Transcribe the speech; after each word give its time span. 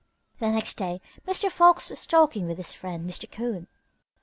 The 0.39 0.49
next 0.51 0.77
day 0.77 0.99
Mr. 1.27 1.51
Fox 1.51 1.91
was 1.91 2.07
talking 2.07 2.47
with 2.47 2.57
his 2.57 2.73
friend, 2.73 3.07
Mr. 3.07 3.31
Coon. 3.31 3.67